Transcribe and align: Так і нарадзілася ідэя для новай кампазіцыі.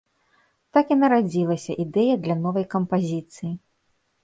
Так 0.77 0.85
і 0.95 0.97
нарадзілася 1.01 1.77
ідэя 1.85 2.15
для 2.25 2.35
новай 2.43 2.65
кампазіцыі. 2.75 3.55